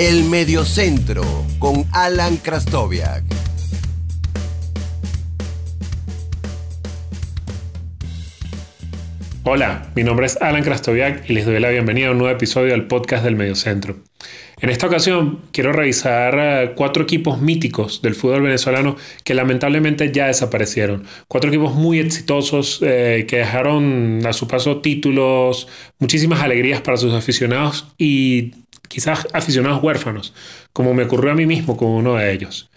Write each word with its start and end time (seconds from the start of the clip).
El 0.00 0.22
Mediocentro 0.26 1.24
con 1.58 1.84
Alan 1.90 2.36
Krastoviak. 2.36 3.24
Hola, 9.42 9.90
mi 9.96 10.04
nombre 10.04 10.26
es 10.26 10.40
Alan 10.40 10.62
Krastoviak 10.62 11.28
y 11.28 11.32
les 11.32 11.46
doy 11.46 11.58
la 11.58 11.70
bienvenida 11.70 12.06
a 12.06 12.10
un 12.12 12.18
nuevo 12.18 12.32
episodio 12.32 12.74
del 12.74 12.86
podcast 12.86 13.24
del 13.24 13.34
Mediocentro. 13.34 13.96
En 14.60 14.70
esta 14.70 14.86
ocasión 14.86 15.40
quiero 15.50 15.72
revisar 15.72 16.36
eh, 16.38 16.72
cuatro 16.76 17.02
equipos 17.02 17.40
míticos 17.40 18.00
del 18.00 18.14
fútbol 18.14 18.42
venezolano 18.42 18.96
que 19.24 19.34
lamentablemente 19.34 20.12
ya 20.12 20.28
desaparecieron. 20.28 21.06
Cuatro 21.26 21.50
equipos 21.50 21.74
muy 21.74 21.98
exitosos 21.98 22.78
eh, 22.82 23.26
que 23.28 23.38
dejaron 23.38 24.20
a 24.24 24.32
su 24.32 24.46
paso 24.46 24.80
títulos, 24.80 25.66
muchísimas 25.98 26.40
alegrías 26.40 26.82
para 26.82 26.96
sus 26.96 27.14
aficionados 27.14 27.88
y 27.98 28.52
quizás 28.88 29.26
aficionados 29.32 29.82
huérfanos, 29.82 30.34
como 30.72 30.94
me 30.94 31.04
ocurrió 31.04 31.32
a 31.32 31.34
mí 31.34 31.46
mismo 31.46 31.76
con 31.76 31.88
uno 31.88 32.16
de 32.16 32.32
ellos. 32.32 32.70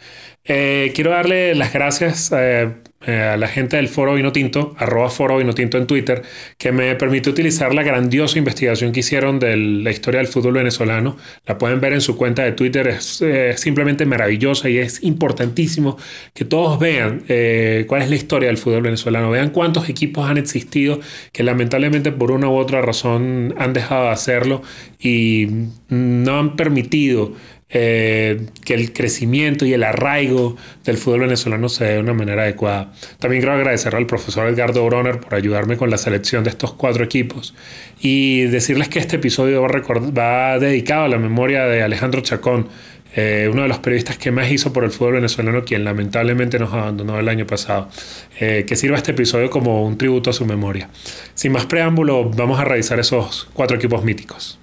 Eh, 0.43 0.91
quiero 0.95 1.11
darle 1.11 1.55
las 1.55 1.73
gracias 1.73 2.31
eh, 2.35 2.75
eh, 3.05 3.19
a 3.19 3.37
la 3.37 3.47
gente 3.47 3.77
del 3.77 3.87
Foro 3.87 4.13
Vinotinto, 4.15 4.75
arroba 4.77 5.09
Foro 5.09 5.37
Vinotinto 5.37 5.77
en 5.77 5.87
Twitter, 5.87 6.21
que 6.57 6.71
me 6.71 6.95
permitió 6.95 7.31
utilizar 7.31 7.73
la 7.73 7.83
grandiosa 7.83 8.37
investigación 8.37 8.91
que 8.91 9.01
hicieron 9.01 9.39
de 9.39 9.55
la 9.57 9.91
historia 9.91 10.19
del 10.19 10.27
fútbol 10.27 10.53
venezolano. 10.53 11.17
La 11.45 11.57
pueden 11.57 11.79
ver 11.79 11.93
en 11.93 12.01
su 12.01 12.17
cuenta 12.17 12.43
de 12.43 12.51
Twitter, 12.51 12.87
es 12.87 13.23
simplemente 13.55 14.05
maravillosa 14.05 14.69
y 14.69 14.77
es 14.77 15.03
importantísimo 15.03 15.97
que 16.33 16.45
todos 16.45 16.79
vean 16.79 17.23
cuál 17.87 18.01
es 18.01 18.09
la 18.09 18.15
historia 18.15 18.47
del 18.47 18.57
fútbol 18.57 18.81
venezolano, 18.81 19.31
vean 19.31 19.49
cuántos 19.49 19.89
equipos 19.89 20.29
han 20.29 20.38
existido 20.38 20.99
que 21.31 21.43
lamentablemente 21.43 22.11
por 22.11 22.31
una 22.31 22.49
u 22.49 22.55
otra 22.55 22.81
razón 22.81 23.53
han 23.57 23.73
dejado 23.73 24.05
de 24.05 24.11
hacerlo 24.11 24.61
y 24.99 25.47
no 25.89 26.39
han 26.39 26.55
permitido 26.55 27.33
eh, 27.73 28.48
que 28.66 28.73
el 28.73 28.91
crecimiento 28.91 29.66
y 29.66 29.73
el 29.73 29.83
arraigo 29.83 30.58
del 30.83 30.97
fútbol 30.97 31.22
venezolano 31.22 31.69
se 31.69 31.86
dé 31.86 31.94
de 31.94 32.00
una 32.00 32.14
manera 32.14 32.44
adecuada. 32.44 32.91
También 33.19 33.41
quiero 33.41 33.55
agradecer 33.55 33.95
al 33.95 34.05
profesor 34.08 34.47
Edgardo 34.47 34.86
Bronner 34.86 35.19
por 35.19 35.36
ayudarme 35.36 35.77
con 35.77 35.89
la 35.89 35.97
selección 35.97 36.44
de 36.44 36.49
estos 36.49 36.73
cuatro 36.73 37.03
equipos 37.03 37.53
y 38.02 38.42
decirles 38.44 38.89
que 38.89 38.99
este 38.99 39.16
episodio 39.16 39.61
va, 39.61 40.59
dedicado 40.59 41.05
a 41.05 41.08
la 41.08 41.17
memoria 41.17 41.66
de 41.66 41.81
Alejandro 41.81 42.22
Chacón, 42.22 42.67
eh, 43.16 43.49
uno 43.52 43.64
de 43.64 43.67
los 43.67 43.80
periodistas 43.80 44.17
que 44.17 44.31
más 44.31 44.52
hizo 44.52 44.73
por 44.73 44.83
el 44.83 44.92
fútbol 44.92 45.14
venezolano, 45.14 45.64
quien 45.64 45.83
lamentablemente 45.83 46.59
nos 46.59 46.73
abandonó 46.73 47.19
el 47.19 47.30
año 47.30 47.45
pasado. 47.45 47.89
Eh, 48.39 48.66
que 48.67 48.75
sirva 48.75 48.97
este 48.97 49.11
episodio 49.11 49.49
como 49.49 49.86
un 49.86 49.97
tributo 49.97 50.30
a 50.30 50.33
su 50.33 50.45
memoria. 50.45 50.89
Sin 51.36 51.52
más 51.52 51.66
preámbulo, 51.66 52.30
vamos 52.30 52.59
a 52.59 52.66
revisar 52.66 52.99
esos 52.99 53.49
cuatro 53.53 53.77
equipos 53.77 54.03
míticos. 54.03 54.59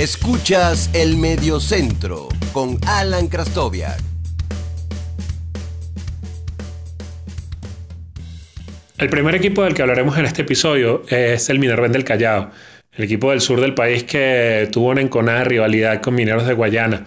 Escuchas 0.00 0.88
el 0.94 1.18
Mediocentro 1.18 2.30
con 2.54 2.78
Alan 2.86 3.28
Krastoviak. 3.28 4.00
El 8.96 9.10
primer 9.10 9.34
equipo 9.34 9.62
del 9.62 9.74
que 9.74 9.82
hablaremos 9.82 10.16
en 10.16 10.24
este 10.24 10.40
episodio 10.40 11.02
es 11.06 11.50
el 11.50 11.58
Minerven 11.58 11.92
del 11.92 12.04
Callao, 12.04 12.50
el 12.94 13.04
equipo 13.04 13.28
del 13.28 13.42
sur 13.42 13.60
del 13.60 13.74
país 13.74 14.04
que 14.04 14.70
tuvo 14.72 14.88
una 14.88 15.02
enconada 15.02 15.44
rivalidad 15.44 16.00
con 16.00 16.14
Mineros 16.14 16.46
de 16.46 16.54
Guayana. 16.54 17.04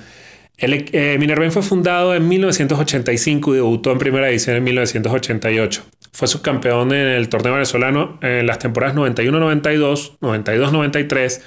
El, 0.56 0.86
eh, 0.92 1.18
Minerven 1.20 1.52
fue 1.52 1.64
fundado 1.64 2.14
en 2.14 2.28
1985 2.28 3.54
y 3.54 3.56
debutó 3.56 3.92
en 3.92 3.98
primera 3.98 4.30
edición 4.30 4.56
en 4.58 4.66
1988. 4.66 5.84
Fue 6.12 6.28
subcampeón 6.28 6.94
en 6.94 7.08
el 7.08 7.28
torneo 7.28 7.54
venezolano 7.54 8.20
en 8.22 8.46
las 8.46 8.60
temporadas 8.60 8.96
91-92, 8.96 10.20
92-93, 10.22 11.42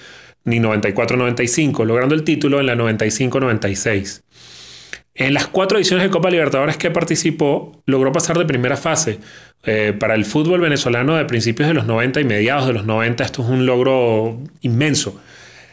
ni 0.47 0.59
94-95, 0.59 1.85
logrando 1.85 2.15
el 2.15 2.25
título 2.25 2.61
en 2.61 2.67
la 2.67 2.75
95-96. 2.77 4.23
En 5.15 5.35
las 5.35 5.47
cuatro 5.47 5.79
ediciones 5.79 6.05
de 6.05 6.11
Copa 6.11 6.31
Libertadores 6.31 6.77
que 6.77 6.91
participó, 6.91 7.83
logró 7.87 8.13
pasar 8.13 8.39
de 8.39 8.45
primera 8.45 8.77
fase. 8.77 9.19
Eh, 9.65 9.95
para 9.99 10.15
el 10.15 10.25
fútbol 10.25 10.61
venezolano 10.61 11.17
de 11.17 11.25
principios 11.25 11.69
de 11.69 11.75
los 11.75 11.87
90 11.87 12.21
y 12.21 12.25
mediados 12.25 12.67
de 12.67 12.75
los 12.75 12.87
90, 12.87 13.25
esto 13.25 13.43
es 13.43 13.49
un 13.49 13.67
logro 13.67 14.39
inmenso. 14.61 15.21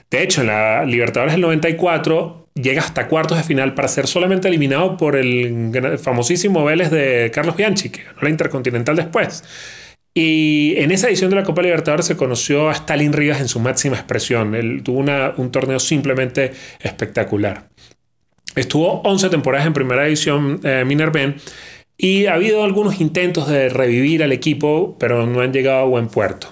De 0.09 0.23
hecho, 0.23 0.41
en 0.41 0.47
la 0.47 0.85
Libertadores 0.85 1.33
del 1.33 1.41
94 1.41 2.47
llega 2.56 2.81
hasta 2.81 3.07
cuartos 3.07 3.38
de 3.38 3.44
final 3.44 3.73
para 3.73 3.88
ser 3.88 4.07
solamente 4.07 4.47
eliminado 4.47 4.97
por 4.97 5.16
el 5.16 6.00
famosísimo 6.01 6.63
Vélez 6.63 6.89
de 6.89 7.29
Carlos 7.33 7.57
Bianchi, 7.57 7.89
que 7.89 8.03
ganó 8.03 8.19
la 8.22 8.29
Intercontinental 8.29 8.95
después. 8.95 9.44
Y 10.13 10.75
en 10.78 10.91
esa 10.91 11.07
edición 11.07 11.31
de 11.31 11.38
la 11.38 11.44
Copa 11.44 11.63
Libertadores 11.63 12.06
se 12.06 12.16
conoció 12.16 12.69
a 12.69 12.74
Stalin 12.74 13.13
Rivas 13.13 13.41
en 13.41 13.47
su 13.47 13.59
máxima 13.59 13.96
expresión. 13.96 14.53
Él 14.53 14.84
tuvo 14.84 15.00
un 15.38 15.51
torneo 15.51 15.79
simplemente 15.79 16.53
espectacular. 16.79 17.69
Estuvo 18.56 19.01
11 19.01 19.29
temporadas 19.29 19.66
en 19.66 19.74
primera 19.74 20.07
edición 20.07 20.59
eh, 20.63 20.84
Minerven 20.85 21.38
y 21.97 22.28
ha 22.28 22.35
habido 22.35 22.63
algunos 22.63 23.01
intentos 23.01 23.47
de 23.47 23.69
revivir 23.69 24.24
al 24.24 24.31
equipo, 24.31 24.97
pero 25.00 25.25
no 25.25 25.41
han 25.41 25.51
llegado 25.51 25.79
a 25.79 25.85
buen 25.85 26.07
puerto. 26.07 26.47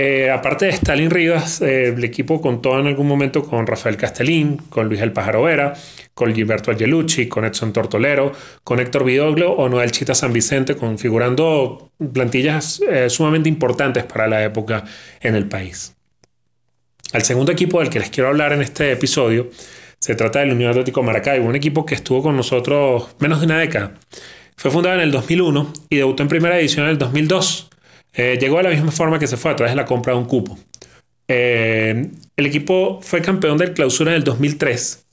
Eh, 0.00 0.30
aparte 0.30 0.66
de 0.66 0.70
Stalin 0.70 1.10
Rivas, 1.10 1.60
eh, 1.60 1.88
el 1.88 2.04
equipo 2.04 2.40
contó 2.40 2.78
en 2.78 2.86
algún 2.86 3.08
momento 3.08 3.42
con 3.42 3.66
Rafael 3.66 3.96
Castellín, 3.96 4.58
con 4.68 4.86
Luis 4.86 5.00
El 5.00 5.10
Pájaro 5.10 5.42
Vera, 5.42 5.74
con 6.14 6.32
Gilberto 6.32 6.70
Angelucci, 6.70 7.26
con 7.26 7.44
Edson 7.44 7.72
Tortolero, 7.72 8.30
con 8.62 8.78
Héctor 8.78 9.02
Vidoglio 9.02 9.50
o 9.50 9.68
Noel 9.68 9.90
Chita 9.90 10.14
San 10.14 10.32
Vicente, 10.32 10.76
configurando 10.76 11.90
plantillas 12.12 12.80
eh, 12.88 13.10
sumamente 13.10 13.48
importantes 13.48 14.04
para 14.04 14.28
la 14.28 14.44
época 14.44 14.84
en 15.20 15.34
el 15.34 15.48
país. 15.48 15.96
Al 17.12 17.24
segundo 17.24 17.50
equipo 17.50 17.80
del 17.80 17.90
que 17.90 17.98
les 17.98 18.10
quiero 18.10 18.28
hablar 18.28 18.52
en 18.52 18.62
este 18.62 18.92
episodio 18.92 19.50
se 19.98 20.14
trata 20.14 20.38
del 20.38 20.52
Unión 20.52 20.70
Atlético 20.70 21.02
Maracaibo, 21.02 21.44
un 21.44 21.56
equipo 21.56 21.84
que 21.84 21.96
estuvo 21.96 22.22
con 22.22 22.36
nosotros 22.36 23.16
menos 23.18 23.40
de 23.40 23.46
una 23.46 23.58
década. 23.58 23.94
Fue 24.56 24.70
fundado 24.70 24.94
en 24.94 25.00
el 25.00 25.10
2001 25.10 25.72
y 25.90 25.96
debutó 25.96 26.22
en 26.22 26.28
primera 26.28 26.56
edición 26.56 26.84
en 26.84 26.92
el 26.92 26.98
2002 26.98 27.67
eh, 28.14 28.38
llegó 28.40 28.56
de 28.58 28.64
la 28.64 28.70
misma 28.70 28.92
forma 28.92 29.18
que 29.18 29.26
se 29.26 29.36
fue 29.36 29.50
a 29.50 29.56
través 29.56 29.72
de 29.72 29.76
la 29.76 29.84
compra 29.84 30.12
de 30.12 30.18
un 30.18 30.26
cupo. 30.26 30.58
Eh, 31.28 32.10
el 32.36 32.46
equipo 32.46 33.00
fue 33.02 33.20
campeón 33.20 33.58
del 33.58 33.74
clausura 33.74 34.12
en 34.12 34.16
el 34.16 34.24
2003. 34.24 35.04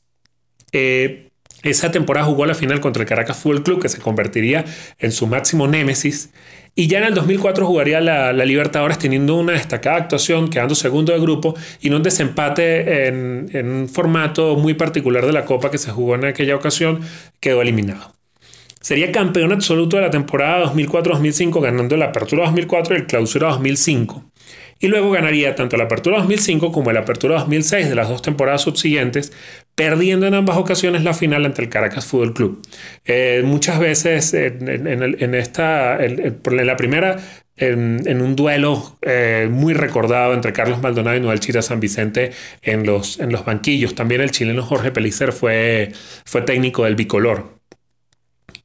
Eh, 0.72 1.30
esa 1.64 1.92
temporada 1.92 2.26
jugó 2.26 2.46
la 2.46 2.54
final 2.54 2.80
contra 2.80 3.02
el 3.02 3.10
Caracas 3.10 3.38
Fútbol 3.38 3.64
Club, 3.64 3.82
que 3.82 3.90
se 3.90 4.00
convertiría 4.00 4.66
en 5.00 5.12
su 5.12 5.28
máximo 5.28 5.68
némesis. 5.68 6.30
Y 6.76 6.88
ya 6.88 7.00
en 7.00 7.06
el 7.06 7.14
2004 7.16 7.66
jugaría 7.66 8.02
la, 8.02 8.34
Libertadores 8.34 9.00
teniendo 9.00 9.36
una 9.36 9.54
destacada 9.54 9.98
actuación, 9.98 10.50
quedando 10.50 10.76
segundo 10.76 11.14
de 11.14 11.20
grupo 11.20 11.56
y 11.82 11.88
en 11.88 11.96
un 11.96 12.04
desempate 12.04 13.08
en, 13.08 13.50
en 13.54 13.70
un 13.70 13.90
formato 13.90 14.56
muy 14.58 14.74
particular 14.74 15.26
de 15.26 15.34
la 15.34 15.46
Copa 15.46 15.72
que 15.72 15.78
se 15.78 15.92
jugó 15.92 16.16
en 16.16 16.26
aquella 16.26 16.56
ocasión, 16.56 17.00
quedó 17.40 17.62
eliminado. 17.62 18.14
Sería 18.86 19.12
campeón 19.12 19.52
absoluto 19.52 19.96
de 19.98 20.04
la 20.04 20.12
temporada 20.12 20.72
2004-2005, 20.72 21.60
ganando 21.60 21.98
la 21.98 22.06
Apertura 22.06 22.46
2004 22.46 22.94
y 22.94 23.00
el 23.00 23.08
Clausura 23.08 23.48
2005. 23.48 24.24
Y 24.80 24.90
luego 24.90 25.10
ganaría 25.10 25.56
tanto 25.56 25.76
la 25.76 25.86
Apertura 25.86 26.18
2005 26.18 26.72
como 26.72 26.92
la 26.92 27.00
Apertura 27.00 27.40
2006 27.40 27.90
de 27.90 27.96
las 27.96 28.10
dos 28.10 28.22
temporadas 28.22 28.62
subsiguientes, 28.62 29.34
perdiendo 29.74 30.28
en 30.28 30.36
ambas 30.36 30.58
ocasiones 30.58 31.04
la 31.04 31.16
final 31.16 31.46
ante 31.46 31.64
el 31.64 31.70
Caracas 31.70 32.06
Fútbol 32.06 32.36
Club. 32.36 32.62
Eh, 33.06 33.42
muchas 33.44 33.80
veces 33.80 34.36
en, 34.36 35.34
esta, 35.34 36.06
en, 36.06 36.44
la 36.46 36.78
primera 36.78 37.18
en, 37.58 38.22
un 38.22 38.36
duelo 38.36 39.00
eh, 39.02 39.48
muy 39.50 39.74
recordado 39.74 40.36
entre 40.36 40.54
Carlos 40.54 40.80
Maldonado 40.84 41.18
y 41.18 41.22
Noel 41.22 41.40
Chira 41.40 41.64
San 41.64 41.80
Vicente 41.80 42.34
en 42.62 42.86
los, 42.86 43.20
en 43.20 43.32
los 43.32 43.46
banquillos. 43.46 43.96
También 43.96 44.22
el 44.22 44.30
chileno 44.30 44.62
Jorge 44.62 44.92
Pelicer 44.92 45.32
fue, 45.32 45.92
fue 46.24 46.44
técnico 46.44 46.84
del 46.84 46.94
bicolor. 46.94 47.56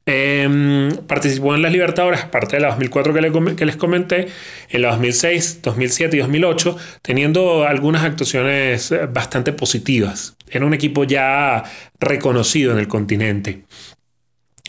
Em, 0.05 0.89
participó 1.07 1.53
en 1.53 1.61
las 1.61 1.71
Libertadores, 1.71 2.21
aparte 2.21 2.55
de 2.55 2.63
la 2.63 2.69
2004 2.69 3.13
que, 3.55 3.65
les 3.65 3.75
comenté, 3.75 4.27
en 4.69 4.81
la 4.81 4.89
2006, 4.91 5.61
2007 5.61 6.17
y 6.17 6.19
2008, 6.19 6.75
teniendo 7.03 7.67
algunas 7.67 8.03
actuaciones 8.03 8.91
eh, 8.91 9.05
bastante 9.05 9.53
positivas. 9.53 10.35
Era 10.49 10.65
un 10.65 10.73
equipo 10.73 11.03
ya 11.03 11.63
reconocido 11.99 12.71
en 12.71 12.79
el 12.79 12.87
continente. 12.87 13.63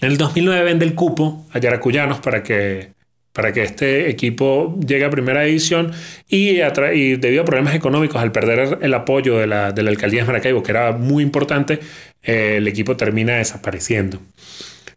En 0.02 0.10
el 0.10 0.18
2009 0.18 0.64
vende 0.64 0.84
el 0.84 0.94
cupo 0.94 1.46
a 1.52 1.58
Yaracuyanos 1.58 2.20
para 2.20 2.42
que, 2.42 2.92
para 3.32 3.52
que 3.54 3.62
este 3.62 4.10
equipo 4.10 4.78
llegue 4.86 5.06
a 5.06 5.10
primera 5.10 5.42
división 5.42 5.92
y, 6.28 6.56
debido 6.56 7.42
a 7.42 7.44
problemas 7.46 7.74
económicos, 7.74 8.20
al 8.20 8.32
perder 8.32 8.78
el 8.82 8.92
apoyo 8.92 9.38
de 9.38 9.46
la, 9.46 9.72
de 9.72 9.82
la 9.82 9.90
alcaldía 9.90 10.22
de 10.22 10.26
Maracaibo, 10.26 10.62
que 10.62 10.72
era 10.72 10.92
muy 10.92 11.22
importante, 11.22 11.80
eh, 12.22 12.56
el 12.58 12.68
equipo 12.68 12.96
termina 12.98 13.36
desapareciendo. 13.36 14.20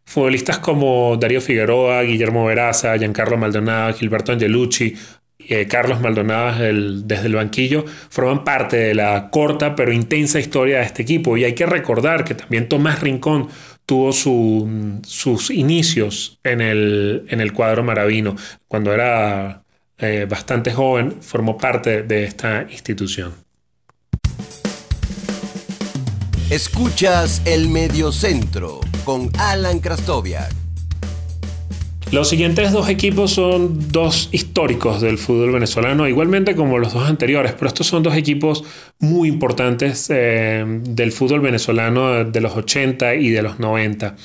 Futbolistas 0.06 0.60
como 0.60 1.18
Darío 1.18 1.42
Figueroa, 1.42 2.04
Guillermo 2.04 2.46
Veraza, 2.46 2.98
Giancarlo 2.98 3.38
Maldonado, 3.38 3.94
Gilberto 3.94 4.31
Angelucci, 4.31 4.96
eh, 5.48 5.68
Carlos 5.68 6.02
Maldonado 6.02 6.57
desde 7.04 7.28
el 7.28 7.36
banquillo 7.36 7.86
forman 8.10 8.44
parte 8.44 8.78
de 8.78 8.96
la 8.96 9.30
corta 9.30 9.75
pero 9.75 9.92
intensa 9.92 10.40
historia 10.40 10.80
de 10.80 10.86
este 10.86 11.04
equipo. 11.04 11.38
Y 11.38 11.44
hay 11.44 11.54
que 11.54 11.66
recordar 11.66 12.24
que 12.24 12.36
también 12.36 12.68
Tomás 12.68 13.02
Rincón 13.02 13.50
tuvo 13.86 14.12
sus 14.12 15.52
inicios 15.52 16.40
en 16.44 16.62
el, 16.62 17.25
en 17.30 17.42
el 17.42 17.54
cuadro 17.54 17.84
maravino. 17.84 18.36
Cuando 18.68 18.94
era 18.94 19.63
eh, 19.98 20.25
bastante 20.28 20.72
joven, 20.72 21.22
formó 21.22 21.58
parte 21.58 22.04
de 22.04 22.24
esta 22.24 22.66
institución. 22.69 23.34
Escuchas 26.50 27.42
el 27.46 27.69
Mediocentro 27.69 28.81
con 29.06 29.30
Alan 29.38 29.80
Krastoviak. 29.80 30.52
Los 32.12 32.30
siguientes 32.30 32.72
dos 32.72 32.90
equipos 32.90 33.31
son 33.31 33.92
dos 33.92 34.30
históricos 34.31 35.02
del 35.02 35.18
fútbol 35.18 35.52
venezolano, 35.52 36.07
igualmente 36.07 36.56
como 36.56 36.78
los 36.78 36.94
dos 36.94 37.07
anteriores, 37.07 37.54
pero 37.54 37.68
estos 37.68 37.88
son 37.88 38.04
dos 38.04 38.16
equipos 38.16 38.63
muy 39.00 39.30
importantes 39.30 40.07
eh, 40.10 40.63
del 40.66 41.12
fútbol 41.12 41.42
venezolano 41.42 42.24
de 42.25 42.42
los 42.42 42.56
80 42.56 43.16
y 43.16 43.30
de 43.30 43.42
los 43.42 43.60
90. 43.60 44.16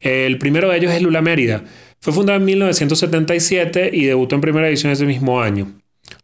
El 0.00 0.38
primero 0.38 0.68
de 0.68 0.78
ellos 0.78 0.92
es 0.92 1.02
Lula 1.02 1.22
Mérida. 1.22 1.64
Fue 2.00 2.12
fundado 2.12 2.38
en 2.38 2.44
1977 2.44 3.90
y 3.92 4.04
debutó 4.04 4.34
en 4.34 4.40
primera 4.40 4.66
división 4.66 4.92
ese 4.92 5.06
mismo 5.06 5.40
año. 5.40 5.72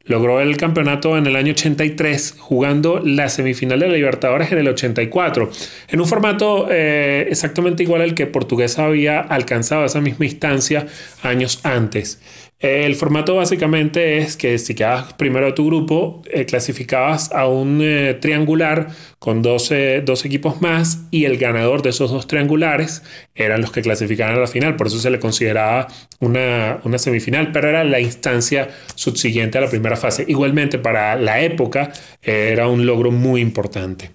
Logró 0.04 0.40
el 0.40 0.56
campeonato 0.56 1.18
en 1.18 1.26
el 1.26 1.36
año 1.36 1.52
83 1.52 2.36
jugando 2.38 3.00
la 3.04 3.28
semifinal 3.28 3.80
de 3.80 3.88
la 3.88 3.94
Libertadores 3.94 4.50
en 4.50 4.58
el 4.58 4.68
84, 4.68 5.50
en 5.88 6.00
un 6.00 6.06
formato 6.06 6.68
eh, 6.70 7.26
exactamente 7.30 7.82
igual 7.82 8.00
al 8.00 8.14
que 8.14 8.26
Portuguesa 8.26 8.86
había 8.86 9.20
alcanzado 9.20 9.84
esa 9.84 10.00
misma 10.00 10.24
instancia 10.24 10.86
años 11.22 11.60
antes. 11.64 12.18
El 12.60 12.94
formato 12.94 13.36
básicamente 13.36 14.18
es 14.18 14.36
que 14.36 14.58
si 14.58 14.74
quedabas 14.74 15.14
primero 15.14 15.46
de 15.46 15.52
tu 15.52 15.64
grupo, 15.64 16.20
eh, 16.30 16.44
clasificabas 16.44 17.32
a 17.32 17.48
un 17.48 17.80
eh, 17.80 18.18
triangular 18.20 18.88
con 19.18 19.40
dos, 19.40 19.70
equipos 19.70 20.60
más 20.60 21.06
y 21.10 21.24
el 21.24 21.38
ganador 21.38 21.80
de 21.80 21.88
esos 21.88 22.10
dos 22.10 22.26
triangulares 22.26 23.02
eran 23.34 23.62
los 23.62 23.72
que 23.72 23.80
clasificaban 23.80 24.36
a 24.36 24.40
la 24.40 24.46
final, 24.46 24.76
por 24.76 24.88
eso 24.88 24.98
se 24.98 25.08
le 25.08 25.18
consideraba 25.18 25.88
una, 26.18 26.80
una 26.84 26.98
semifinal, 26.98 27.50
pero 27.50 27.70
era 27.70 27.82
la 27.82 27.98
instancia 27.98 28.68
subsiguiente 28.94 29.56
a 29.56 29.62
la 29.62 29.70
primera 29.70 29.96
fase. 29.96 30.26
Igualmente 30.28 30.78
para 30.78 31.16
la 31.16 31.40
época 31.40 31.92
eh, 32.22 32.50
era 32.52 32.68
un 32.68 32.84
logro 32.84 33.10
muy 33.10 33.40
importante. 33.40 34.10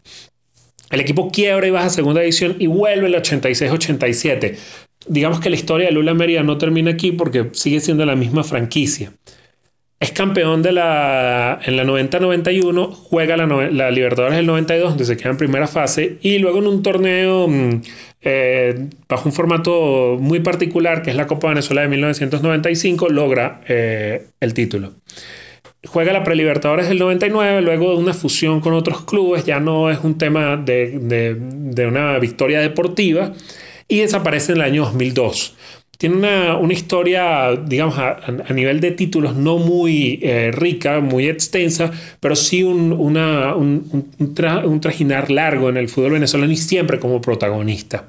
El 0.91 0.99
equipo 0.99 1.31
quiebra 1.31 1.65
y 1.65 1.71
baja 1.71 1.87
a 1.87 1.89
segunda 1.89 2.21
división 2.21 2.57
y 2.59 2.67
vuelve 2.67 3.07
el 3.07 3.15
86-87 3.15 4.55
digamos 5.07 5.39
que 5.39 5.49
la 5.49 5.55
historia 5.55 5.87
de 5.87 5.93
Lula 5.93 6.13
Mérida 6.13 6.43
no 6.43 6.57
termina 6.57 6.91
aquí 6.91 7.11
porque 7.11 7.49
sigue 7.53 7.79
siendo 7.79 8.05
la 8.05 8.15
misma 8.15 8.43
franquicia. 8.43 9.13
Es 9.99 10.11
campeón 10.11 10.61
de 10.61 10.73
la, 10.73 11.59
en 11.63 11.77
la 11.77 11.85
90-91, 11.85 12.91
juega 12.91 13.37
la, 13.37 13.91
Libertadores 13.91 14.35
del 14.35 14.45
92, 14.45 14.89
donde 14.89 15.05
se 15.05 15.15
queda 15.15 15.29
en 15.29 15.37
primera 15.37 15.67
fase, 15.67 16.17
y 16.21 16.37
luego 16.37 16.59
en 16.59 16.67
un 16.67 16.83
torneo 16.83 17.47
mm, 17.47 17.81
eh, 18.21 18.89
bajo 19.07 19.29
un 19.29 19.33
formato 19.33 20.17
muy 20.19 20.41
particular, 20.41 21.01
que 21.01 21.11
es 21.11 21.15
la 21.15 21.27
Copa 21.27 21.47
Venezuela 21.47 21.81
de 21.81 21.87
1995, 21.87 23.07
logra 23.09 23.61
eh, 23.67 24.27
el 24.41 24.53
título. 24.53 24.93
Juega 25.85 26.11
la 26.11 26.23
Prelibertadores 26.23 26.89
del 26.89 26.99
99, 26.99 27.61
luego 27.61 27.91
de 27.91 27.97
una 27.97 28.13
fusión 28.13 28.59
con 28.59 28.73
otros 28.73 29.05
clubes, 29.05 29.45
ya 29.45 29.59
no 29.59 29.89
es 29.89 29.99
un 30.03 30.17
tema 30.17 30.57
de, 30.57 30.99
de 30.99 31.87
una 31.87 32.19
victoria 32.19 32.59
deportiva, 32.59 33.33
y 33.87 33.99
desaparece 33.99 34.53
en 34.53 34.59
el 34.59 34.63
año 34.63 34.85
2002. 34.85 35.55
Tiene 35.97 36.53
una, 36.57 36.73
historia, 36.73 37.55
digamos, 37.55 37.97
a, 37.97 38.19
nivel 38.53 38.81
de 38.81 38.91
títulos 38.91 39.35
no 39.35 39.57
muy 39.57 40.19
eh, 40.21 40.51
rica, 40.51 40.99
muy 40.99 41.29
extensa, 41.29 41.91
pero 42.19 42.35
sí 42.35 42.63
un, 42.63 42.91
un, 42.91 44.79
trajinar 44.81 45.31
largo 45.31 45.69
en 45.69 45.77
el 45.77 45.87
fútbol 45.87 46.13
venezolano 46.13 46.51
y 46.51 46.57
siempre 46.57 46.99
como 46.99 47.21
protagonista. 47.21 48.05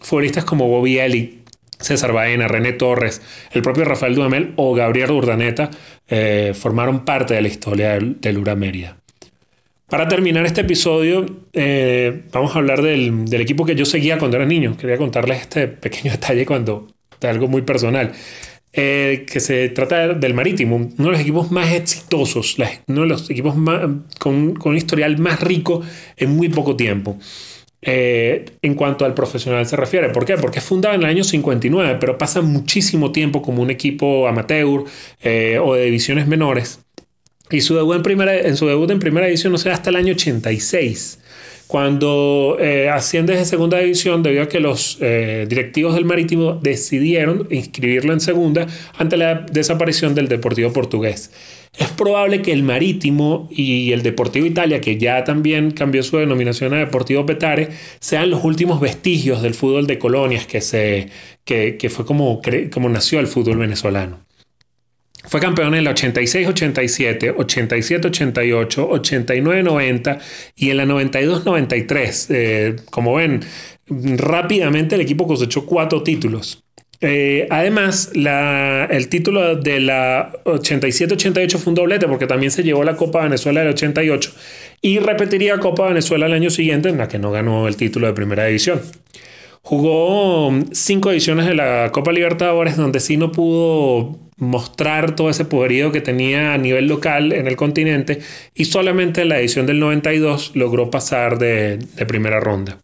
Futbolistas 0.00 0.44
como 0.44 0.68
Bobby 0.68 0.98
Eli, 0.98 1.40
César 1.80 2.12
Baena, 2.12 2.46
René 2.46 2.72
Torres, 2.72 3.20
el 3.52 3.62
propio 3.62 3.84
Rafael 3.84 4.14
Dudamel 4.14 4.52
o 4.56 4.72
Gabriel 4.74 5.10
Urdaneta 5.10 5.70
eh, 6.06 6.52
formaron 6.54 7.04
parte 7.04 7.34
de 7.34 7.42
la 7.42 7.48
historia 7.48 7.94
del, 7.94 8.20
del 8.20 8.56
Mérida. 8.56 8.96
Para 9.94 10.08
terminar 10.08 10.44
este 10.44 10.62
episodio, 10.62 11.24
eh, 11.52 12.24
vamos 12.32 12.56
a 12.56 12.58
hablar 12.58 12.82
del, 12.82 13.32
equipo 13.32 13.64
que 13.64 13.76
yo 13.76 13.84
seguía 13.84 14.18
cuando 14.18 14.36
era 14.36 14.44
niño. 14.44 14.76
Quería 14.76 14.96
contarles 14.96 15.42
este 15.42 15.68
pequeño 15.68 16.10
detalle 16.18 16.44
cuando 16.44 16.88
de 17.20 17.28
algo 17.28 17.46
muy 17.46 17.62
personal. 17.62 18.10
Eh, 18.72 19.24
que 19.24 19.38
se 19.38 19.68
trata 19.68 20.08
del 20.08 20.34
Marítimo, 20.34 20.74
uno 20.74 20.92
de 20.96 21.12
los 21.12 21.20
equipos 21.20 21.52
más 21.52 21.72
exitosos, 21.72 22.56
uno 22.88 23.02
de 23.02 23.06
los 23.06 23.30
equipos 23.30 23.54
con, 24.18 24.58
un 24.64 24.76
historial 24.76 25.16
más 25.18 25.40
rico 25.40 25.82
en 26.16 26.34
muy 26.34 26.48
poco 26.48 26.74
tiempo. 26.74 27.16
Eh, 27.80 28.46
en 28.62 28.74
cuanto 28.74 29.04
al 29.04 29.14
profesional 29.14 29.64
se 29.64 29.76
refiere. 29.76 30.08
¿Por 30.08 30.24
qué? 30.24 30.36
Porque 30.36 30.58
es 30.58 30.64
fundado 30.64 30.96
en 30.96 31.02
el 31.02 31.06
año 31.06 31.22
59, 31.22 31.98
pero 32.00 32.18
pasa 32.18 32.40
muchísimo 32.40 33.12
tiempo 33.12 33.42
como 33.42 33.62
un 33.62 33.70
equipo 33.70 34.26
amateur 34.26 34.86
o 35.62 35.74
de 35.76 35.84
divisiones 35.84 36.26
menores 36.26 36.83
y 37.50 37.60
su 37.60 37.74
debut 37.74 37.96
en, 37.96 38.02
primera, 38.02 38.38
en 38.38 38.56
su 38.56 38.66
debut 38.66 38.90
en 38.90 38.98
primera 38.98 39.26
división 39.26 39.52
no 39.52 39.58
se 39.58 39.68
da 39.68 39.74
hasta 39.74 39.90
el 39.90 39.96
año 39.96 40.14
86, 40.14 41.18
cuando 41.66 42.56
eh, 42.58 42.88
asciende 42.88 43.36
de 43.36 43.44
segunda 43.44 43.78
división 43.78 44.22
debido 44.22 44.44
a 44.44 44.48
que 44.48 44.60
los 44.60 44.98
eh, 45.00 45.46
directivos 45.48 45.94
del 45.94 46.06
Marítimo 46.06 46.54
decidieron 46.54 47.46
inscribirlo 47.50 48.12
en 48.12 48.20
segunda 48.20 48.66
ante 48.96 49.16
la 49.16 49.46
desaparición 49.50 50.14
del 50.14 50.28
Deportivo 50.28 50.72
Portugués. 50.72 51.32
Es 51.76 51.90
probable 51.90 52.40
que 52.40 52.52
el 52.52 52.62
Marítimo 52.62 53.48
y 53.50 53.92
el 53.92 54.02
Deportivo 54.02 54.46
Italia, 54.46 54.80
que 54.80 54.96
ya 54.96 55.24
también 55.24 55.72
cambió 55.72 56.02
su 56.02 56.16
denominación 56.16 56.72
a 56.72 56.78
Deportivo 56.78 57.26
Petare, 57.26 57.70
sean 58.00 58.30
los 58.30 58.44
últimos 58.44 58.80
vestigios 58.80 59.42
del 59.42 59.54
fútbol 59.54 59.86
de 59.86 59.98
colonias 59.98 60.46
que, 60.46 60.60
se, 60.60 61.08
que 61.44 61.90
fue 61.90 62.06
como, 62.06 62.40
como 62.72 62.88
nació 62.88 63.20
el 63.20 63.26
fútbol 63.26 63.58
venezolano. 63.58 64.20
Fue 65.26 65.40
campeón 65.40 65.74
en 65.74 65.86
el 65.86 65.86
86-87, 65.86 67.34
87-88, 67.34 68.88
89-90 68.88 70.20
y 70.56 70.70
en 70.70 70.76
la 70.76 70.84
92-93. 70.84 72.26
Eh, 72.30 72.76
como 72.90 73.14
ven, 73.14 73.40
rápidamente 73.88 74.94
el 74.94 75.00
equipo 75.00 75.26
cosechó 75.26 75.64
cuatro 75.64 76.02
títulos. 76.02 76.62
Eh, 77.00 77.46
además, 77.50 78.12
el 78.14 79.08
título 79.08 79.56
de 79.56 79.80
la 79.80 80.32
87-88 80.44 81.58
fue 81.58 81.70
un 81.72 81.74
doblete 81.74 82.06
porque 82.06 82.26
también 82.26 82.50
se 82.50 82.62
llevó 82.62 82.84
la 82.84 82.96
Copa 82.96 83.24
Venezuela 83.24 83.60
del 83.60 83.70
88 83.70 84.32
y 84.80 84.98
repetiría 85.00 85.58
Copa 85.58 85.88
Venezuela 85.88 86.26
el 86.26 86.32
año 86.32 86.50
siguiente 86.50 86.88
en 86.88 86.98
la 86.98 87.08
que 87.08 87.18
no 87.18 87.30
ganó 87.30 87.68
el 87.68 87.76
título 87.76 88.06
de 88.06 88.12
primera 88.12 88.44
división. 88.46 88.80
Jugó 89.64 90.52
cinco 90.72 91.10
ediciones 91.10 91.46
de 91.46 91.54
la 91.54 91.90
Copa 91.90 92.12
Libertadores 92.12 92.76
donde 92.76 93.00
sí 93.00 93.16
no 93.16 93.32
pudo 93.32 94.18
mostrar 94.36 95.16
todo 95.16 95.30
ese 95.30 95.46
poderío 95.46 95.90
que 95.90 96.02
tenía 96.02 96.52
a 96.52 96.58
nivel 96.58 96.86
local 96.86 97.32
en 97.32 97.46
el 97.46 97.56
continente 97.56 98.20
y 98.54 98.66
solamente 98.66 99.22
en 99.22 99.30
la 99.30 99.38
edición 99.38 99.64
del 99.64 99.80
92 99.80 100.54
logró 100.54 100.90
pasar 100.90 101.38
de, 101.38 101.78
primera 102.06 102.40
ronda. 102.40 102.78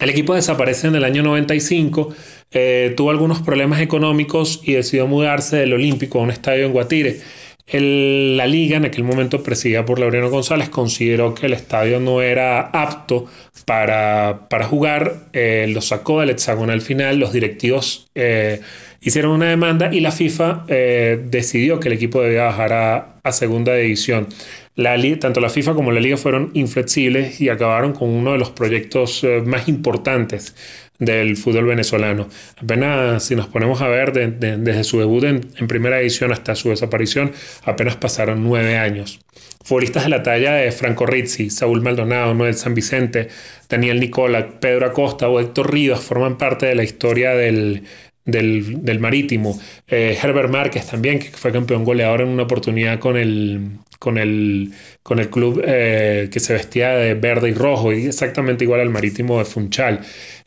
El 0.00 0.10
equipo 0.10 0.34
desaparece 0.34 0.88
en 0.88 0.96
el 0.96 1.04
año 1.04 1.22
95, 1.22 2.12
eh, 2.50 2.92
tuvo 2.96 3.10
algunos 3.10 3.40
problemas 3.42 3.80
económicos 3.80 4.62
y 4.64 4.72
decidió 4.72 5.06
mudarse 5.06 5.58
del 5.58 5.74
Olímpico 5.74 6.18
a 6.18 6.22
un 6.22 6.32
estadio 6.32 6.66
en 6.66 6.72
Guatire 6.72 7.20
la 7.66 8.46
liga, 8.46 8.76
en 8.76 8.84
aquel 8.84 9.04
momento 9.04 9.42
presidida 9.42 9.84
por 9.84 9.98
Laureano 9.98 10.30
González, 10.30 10.68
consideró 10.68 11.34
que 11.34 11.46
el 11.46 11.54
estadio 11.54 11.98
no 11.98 12.20
era 12.20 12.60
apto 12.60 13.26
para, 13.64 14.46
jugar, 14.68 15.28
eh, 15.32 15.66
lo 15.68 15.80
sacó 15.80 16.20
del 16.20 16.30
hexagonal 16.30 16.82
final, 16.82 17.18
los 17.18 17.32
directivos 17.32 18.10
eh, 18.14 18.60
hicieron 19.00 19.32
una 19.32 19.48
demanda 19.48 19.94
y 19.94 20.00
la 20.00 20.12
FIFA 20.12 20.64
eh, 20.68 21.20
decidió 21.24 21.80
que 21.80 21.88
el 21.88 21.94
equipo 21.94 22.20
debía 22.20 22.44
bajar 22.44 22.72
a, 22.72 23.32
segunda 23.32 23.74
división. 23.74 24.28
Tanto 24.76 25.40
la 25.40 25.50
FIFA 25.50 25.74
como 25.74 25.92
la 25.92 26.00
liga 26.00 26.16
fueron 26.16 26.50
inflexibles 26.54 27.40
y 27.40 27.48
acabaron 27.48 27.92
con 27.92 28.08
uno 28.08 28.32
de 28.32 28.38
los 28.38 28.50
proyectos 28.50 29.24
más 29.44 29.68
importantes 29.68 30.54
del 30.98 31.36
fútbol 31.36 31.66
venezolano. 31.66 32.28
Apenas 32.56 33.24
si 33.24 33.36
nos 33.36 33.46
ponemos 33.46 33.80
a 33.82 33.88
ver 33.88 34.12
desde 34.12 34.84
su 34.84 34.98
debut 34.98 35.24
en, 35.24 35.68
primera 35.68 36.00
edición 36.00 36.32
hasta 36.32 36.56
su 36.56 36.70
desaparición, 36.70 37.32
apenas 37.64 37.96
pasaron 37.96 38.42
nueve 38.42 38.76
años. 38.76 39.20
Futbolistas 39.62 40.04
de 40.04 40.10
la 40.10 40.22
talla 40.22 40.54
de 40.54 40.72
Franco 40.72 41.06
Rizzi, 41.06 41.50
Saúl 41.50 41.80
Maldonado, 41.80 42.34
Noel 42.34 42.54
San 42.54 42.74
Vicente, 42.74 43.28
Daniel 43.68 44.00
Nicola, 44.00 44.60
Pedro 44.60 44.86
Acosta 44.86 45.28
o 45.28 45.40
Héctor 45.40 45.72
Rivas 45.72 46.00
forman 46.00 46.36
parte 46.36 46.66
de 46.66 46.74
la 46.74 46.82
historia 46.82 47.30
del, 47.30 47.84
del, 48.24 48.98
Marítimo. 49.00 49.58
Eh, 49.88 50.18
Herbert 50.20 50.50
Márquez 50.50 50.86
también, 50.86 51.18
que 51.18 51.30
fue 51.30 51.52
campeón 51.52 51.84
goleador 51.84 52.22
en 52.22 52.28
una 52.28 52.42
oportunidad 52.42 52.98
con 52.98 53.16
el, 53.16 53.78
con 54.04 54.18
el, 54.18 54.70
con 55.02 55.18
el 55.18 55.30
club 55.30 55.62
eh, 55.64 56.28
que 56.30 56.38
se 56.38 56.52
vestía 56.52 56.90
de 56.90 57.14
verde 57.14 57.48
y 57.48 57.54
rojo, 57.54 57.90
exactamente 57.90 58.64
igual 58.64 58.80
al 58.82 58.90
Marítimo 58.90 59.38
de 59.38 59.46
Funchal. 59.46 60.00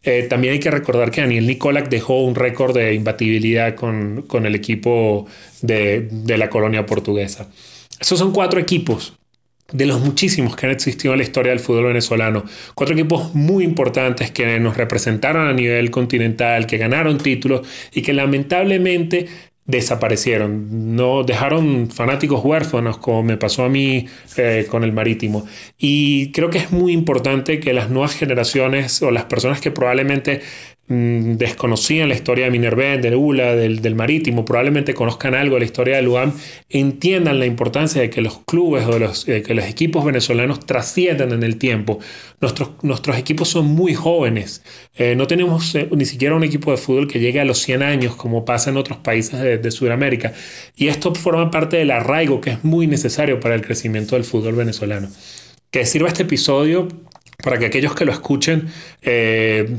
Eh, 0.04 0.28
también 0.30 0.54
hay 0.54 0.60
que 0.60 0.70
recordar 0.70 1.10
que 1.10 1.22
Daniel 1.22 1.48
Nicolak 1.48 1.90
dejó 1.90 2.24
un 2.24 2.36
récord 2.36 2.76
de 2.76 2.94
imbatibilidad 2.94 3.74
con, 3.74 4.46
el 4.46 4.54
equipo 4.54 5.26
de, 5.64 6.08
la 6.38 6.50
colonia 6.50 6.86
portuguesa. 6.86 7.50
Esos 8.00 8.20
son 8.20 8.32
cuatro 8.32 8.60
equipos 8.60 9.18
de 9.74 9.88
los 9.88 10.02
muchísimos 10.02 10.56
que 10.56 10.68
han 10.68 10.72
existido 10.72 11.14
en 11.16 11.18
la 11.18 11.24
historia 11.24 11.50
del 11.50 11.60
fútbol 11.60 11.86
venezolano. 11.86 12.44
Cuatro 12.76 12.94
equipos 12.94 13.34
muy 13.34 13.64
importantes 13.64 14.30
que 14.30 14.60
nos 14.60 14.78
representaron 14.78 15.48
a 15.48 15.54
nivel 15.54 15.90
continental, 15.90 16.68
que 16.68 16.78
ganaron 16.78 17.18
títulos 17.18 17.68
y 17.92 18.04
que 18.04 18.14
lamentablemente 18.14 19.28
desaparecieron, 19.68 20.96
no 20.96 21.24
dejaron 21.24 21.92
fanáticos 21.92 22.44
huérfanos 22.44 22.98
como 22.98 23.22
me 23.22 23.38
pasó 23.38 23.66
a 23.66 23.70
mí 23.70 24.08
eh, 24.38 24.66
con 24.70 24.84
el 24.84 24.94
marítimo. 24.94 25.46
Y 25.78 26.32
creo 26.32 26.50
que 26.50 26.58
es 26.58 26.72
muy 26.72 26.94
importante 26.94 27.60
que 27.60 27.74
las 27.74 27.90
nuevas 27.90 28.16
generaciones 28.16 29.02
o 29.02 29.12
las 29.12 29.26
personas 29.26 29.60
que 29.60 29.70
probablemente 29.70 30.42
desconocían 30.90 32.08
la 32.08 32.16
historia 32.16 32.46
de 32.46 32.52
Minerva, 32.52 32.98
del 32.98 33.16
ULA, 33.16 33.56
del, 33.56 33.96
Marítimo, 33.96 34.46
probablemente 34.46 34.94
conozcan 34.94 35.36
algo 35.36 35.56
de 35.56 35.60
la 35.60 35.66
historia 35.66 35.98
del 35.98 36.08
UAM, 36.08 36.34
entiendan 36.70 37.40
la 37.40 37.46
importancia 37.46 38.02
de 38.02 38.10
que 38.10 38.22
los 38.22 38.40
clubes 38.46 38.86
o 38.86 38.98
los, 38.98 39.26
que 39.26 39.54
los 39.54 39.66
equipos 39.66 40.06
venezolanos 40.06 40.66
trasciendan 40.66 41.34
en 41.34 41.44
el 41.44 41.58
tiempo. 41.58 42.00
Nuestros, 42.40 42.72
nuestros 42.84 43.18
equipos 43.18 43.50
son 43.50 43.66
muy 43.66 43.96
jóvenes, 43.96 44.64
eh, 44.96 45.16
no 45.16 45.28
tenemos 45.28 45.76
eh, 45.76 45.90
ni 45.92 46.06
siquiera 46.06 46.36
un 46.36 46.44
equipo 46.46 46.72
de 46.72 46.78
fútbol 46.78 47.08
que 47.08 47.20
llegue 47.20 47.42
a 47.42 47.46
los 47.46 47.58
100 47.60 47.84
años 47.84 48.16
como 48.16 48.46
pasa 48.46 48.70
en 48.70 48.78
otros 48.78 49.00
países 49.00 49.42
de, 49.42 49.58
de 49.58 49.72
Sudamérica. 49.72 50.34
Y 50.76 50.88
esto 50.88 51.14
forma 51.14 51.52
parte 51.52 51.78
del 51.78 51.92
arraigo 51.92 52.40
que 52.40 52.52
es 52.52 52.64
muy 52.64 52.88
necesario 52.88 53.42
para 53.42 53.56
el 53.56 53.62
crecimiento 53.62 54.16
del 54.16 54.24
fútbol 54.24 54.56
venezolano. 54.56 55.10
Que 55.70 55.86
sirva 55.86 56.08
este 56.08 56.24
episodio 56.24 56.88
para 57.44 57.60
que 57.60 57.66
aquellos 57.66 57.94
que 57.94 58.06
lo 58.06 58.12
escuchen 58.12 58.70
eh, 59.02 59.78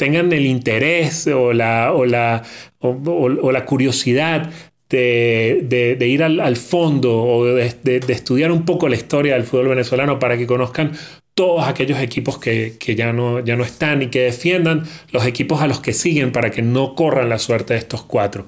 tengan 0.00 0.32
el 0.32 0.46
interés 0.46 1.26
o 1.26 1.52
la, 1.52 1.92
o 1.92 2.06
la, 2.06 2.42
o, 2.78 3.52
la 3.52 3.66
curiosidad 3.66 4.50
de, 4.88 5.98
ir 6.00 6.22
al, 6.22 6.56
fondo 6.56 7.22
o 7.22 7.44
de, 7.44 8.00
estudiar 8.08 8.50
un 8.50 8.64
poco 8.64 8.88
la 8.88 8.96
historia 8.96 9.34
del 9.34 9.44
fútbol 9.44 9.68
venezolano 9.68 10.18
para 10.18 10.38
que 10.38 10.46
conozcan 10.46 10.92
todos 11.34 11.68
aquellos 11.68 12.00
equipos 12.00 12.38
que, 12.38 12.78
ya, 12.96 13.12
no, 13.12 13.40
ya 13.40 13.56
no 13.56 13.62
están 13.62 14.00
y 14.00 14.06
que 14.06 14.20
defiendan 14.22 14.84
los 15.12 15.26
equipos 15.26 15.60
a 15.60 15.66
los 15.66 15.80
que 15.80 15.92
siguen 15.92 16.32
para 16.32 16.50
que 16.50 16.62
no 16.62 16.94
corran 16.94 17.28
la 17.28 17.38
suerte 17.38 17.74
de 17.74 17.80
estos 17.80 18.02
cuatro. 18.02 18.46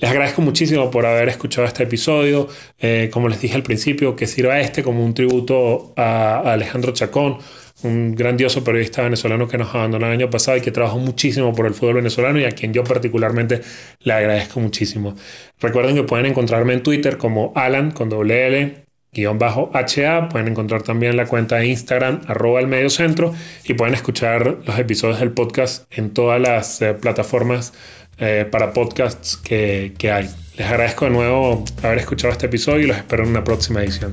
Les 0.00 0.10
agradezco 0.10 0.42
muchísimo 0.42 0.90
por 0.90 1.06
haber 1.06 1.28
escuchado 1.28 1.66
este 1.66 1.84
episodio. 1.84 2.48
Eh, 2.80 3.08
como 3.12 3.28
les 3.28 3.40
dije 3.40 3.54
al 3.54 3.62
principio, 3.62 4.16
que 4.16 4.26
sirva 4.26 4.58
este 4.60 4.82
como 4.82 5.04
un 5.04 5.14
tributo 5.14 5.92
a 5.96 6.52
Alejandro 6.52 6.92
Chacón, 6.92 7.38
un 7.82 8.14
grandioso 8.14 8.64
periodista 8.64 9.02
venezolano 9.02 9.46
que 9.48 9.58
nos 9.58 9.74
abandonó 9.74 10.06
el 10.06 10.12
año 10.12 10.30
pasado 10.30 10.56
y 10.56 10.60
que 10.60 10.72
trabajó 10.72 10.98
muchísimo 10.98 11.54
por 11.54 11.66
el 11.66 11.74
fútbol 11.74 11.94
venezolano 11.94 12.40
y 12.40 12.44
a 12.44 12.50
quien 12.50 12.72
yo 12.72 12.84
particularmente 12.84 13.60
le 14.00 14.12
agradezco 14.12 14.60
muchísimo. 14.60 15.14
Recuerden 15.60 15.94
que 15.94 16.02
pueden 16.02 16.26
encontrarme 16.26 16.74
en 16.74 16.82
Twitter 16.82 17.18
como 17.18 17.52
Alan 17.54 17.90
con 17.90 18.08
doble 18.08 18.46
L 18.46 18.88
guion 19.12 19.38
bajo 19.38 19.70
HA, 19.72 20.28
pueden 20.28 20.48
encontrar 20.48 20.82
también 20.82 21.16
la 21.16 21.26
cuenta 21.26 21.56
de 21.56 21.66
Instagram 21.68 22.20
arroba 22.26 22.60
el 22.60 22.66
medio 22.66 22.90
centro 22.90 23.34
y 23.64 23.74
pueden 23.74 23.94
escuchar 23.94 24.58
los 24.64 24.78
episodios 24.78 25.20
del 25.20 25.32
podcast 25.32 25.86
en 25.90 26.10
todas 26.10 26.40
las 26.40 26.82
eh, 26.82 26.94
plataformas 26.94 27.72
eh, 28.18 28.46
para 28.50 28.72
podcasts 28.72 29.36
que, 29.36 29.94
que 29.96 30.10
hay. 30.10 30.28
Les 30.56 30.66
agradezco 30.66 31.06
de 31.06 31.12
nuevo 31.12 31.64
haber 31.82 31.98
escuchado 31.98 32.32
este 32.32 32.46
episodio 32.46 32.80
y 32.80 32.86
los 32.86 32.96
espero 32.96 33.22
en 33.22 33.30
una 33.30 33.44
próxima 33.44 33.82
edición. 33.82 34.12